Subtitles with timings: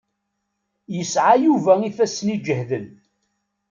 [0.95, 2.87] Yesɛa Yuba ifassen iǧehden.